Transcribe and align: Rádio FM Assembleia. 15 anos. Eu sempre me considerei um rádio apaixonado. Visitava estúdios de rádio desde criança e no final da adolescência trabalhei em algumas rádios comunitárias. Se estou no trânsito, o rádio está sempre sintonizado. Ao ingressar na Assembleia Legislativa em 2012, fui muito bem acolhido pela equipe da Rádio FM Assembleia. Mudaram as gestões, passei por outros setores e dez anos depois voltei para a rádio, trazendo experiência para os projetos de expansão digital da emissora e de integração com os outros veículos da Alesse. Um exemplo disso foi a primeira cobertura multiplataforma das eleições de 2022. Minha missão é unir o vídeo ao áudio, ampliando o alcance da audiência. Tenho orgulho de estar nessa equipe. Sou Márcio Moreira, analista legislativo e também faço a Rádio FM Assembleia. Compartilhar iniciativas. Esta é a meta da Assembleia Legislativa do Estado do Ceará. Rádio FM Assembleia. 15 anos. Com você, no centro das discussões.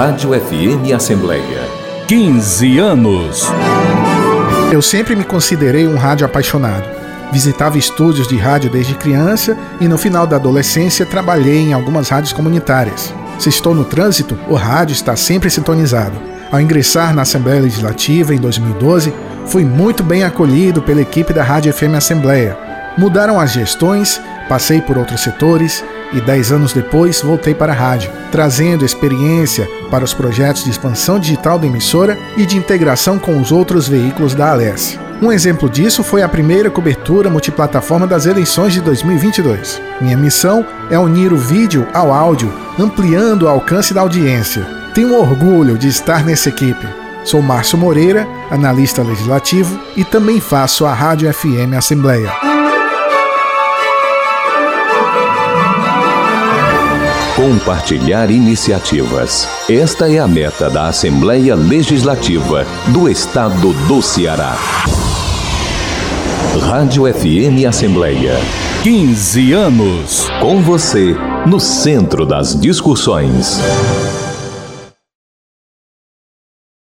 Rádio 0.00 0.30
FM 0.30 0.94
Assembleia. 0.96 1.60
15 2.08 2.78
anos. 2.78 3.44
Eu 4.72 4.80
sempre 4.80 5.14
me 5.14 5.24
considerei 5.24 5.86
um 5.86 5.98
rádio 5.98 6.24
apaixonado. 6.24 6.88
Visitava 7.30 7.76
estúdios 7.76 8.26
de 8.26 8.34
rádio 8.38 8.70
desde 8.70 8.94
criança 8.94 9.54
e 9.78 9.86
no 9.86 9.98
final 9.98 10.26
da 10.26 10.36
adolescência 10.36 11.04
trabalhei 11.04 11.58
em 11.58 11.74
algumas 11.74 12.08
rádios 12.08 12.32
comunitárias. 12.32 13.12
Se 13.38 13.50
estou 13.50 13.74
no 13.74 13.84
trânsito, 13.84 14.38
o 14.48 14.54
rádio 14.54 14.94
está 14.94 15.14
sempre 15.16 15.50
sintonizado. 15.50 16.18
Ao 16.50 16.58
ingressar 16.58 17.14
na 17.14 17.20
Assembleia 17.20 17.60
Legislativa 17.60 18.34
em 18.34 18.38
2012, 18.38 19.12
fui 19.44 19.66
muito 19.66 20.02
bem 20.02 20.24
acolhido 20.24 20.80
pela 20.80 21.02
equipe 21.02 21.34
da 21.34 21.42
Rádio 21.42 21.74
FM 21.74 21.94
Assembleia. 21.94 22.56
Mudaram 22.96 23.38
as 23.38 23.52
gestões, 23.52 24.18
passei 24.48 24.80
por 24.80 24.96
outros 24.96 25.20
setores 25.20 25.84
e 26.12 26.20
dez 26.20 26.52
anos 26.52 26.72
depois 26.72 27.20
voltei 27.22 27.54
para 27.54 27.72
a 27.72 27.76
rádio, 27.76 28.10
trazendo 28.30 28.84
experiência 28.84 29.68
para 29.90 30.04
os 30.04 30.14
projetos 30.14 30.64
de 30.64 30.70
expansão 30.70 31.18
digital 31.18 31.58
da 31.58 31.66
emissora 31.66 32.18
e 32.36 32.44
de 32.44 32.56
integração 32.56 33.18
com 33.18 33.40
os 33.40 33.52
outros 33.52 33.88
veículos 33.88 34.34
da 34.34 34.50
Alesse. 34.50 34.98
Um 35.22 35.30
exemplo 35.30 35.68
disso 35.68 36.02
foi 36.02 36.22
a 36.22 36.28
primeira 36.28 36.70
cobertura 36.70 37.28
multiplataforma 37.28 38.06
das 38.06 38.24
eleições 38.24 38.72
de 38.72 38.80
2022. 38.80 39.80
Minha 40.00 40.16
missão 40.16 40.64
é 40.90 40.98
unir 40.98 41.32
o 41.32 41.36
vídeo 41.36 41.86
ao 41.92 42.12
áudio, 42.12 42.50
ampliando 42.78 43.42
o 43.42 43.48
alcance 43.48 43.92
da 43.92 44.00
audiência. 44.00 44.66
Tenho 44.94 45.14
orgulho 45.14 45.76
de 45.76 45.88
estar 45.88 46.24
nessa 46.24 46.48
equipe. 46.48 46.86
Sou 47.22 47.42
Márcio 47.42 47.76
Moreira, 47.76 48.26
analista 48.50 49.02
legislativo 49.02 49.78
e 49.94 50.04
também 50.04 50.40
faço 50.40 50.86
a 50.86 50.94
Rádio 50.94 51.32
FM 51.32 51.74
Assembleia. 51.76 52.59
Compartilhar 57.40 58.30
iniciativas. 58.30 59.48
Esta 59.66 60.12
é 60.12 60.18
a 60.18 60.28
meta 60.28 60.68
da 60.68 60.88
Assembleia 60.88 61.54
Legislativa 61.54 62.66
do 62.88 63.08
Estado 63.08 63.72
do 63.88 64.02
Ceará. 64.02 64.58
Rádio 66.60 67.04
FM 67.10 67.66
Assembleia. 67.66 68.34
15 68.82 69.52
anos. 69.54 70.28
Com 70.38 70.60
você, 70.60 71.16
no 71.46 71.58
centro 71.58 72.26
das 72.26 72.54
discussões. 72.54 73.58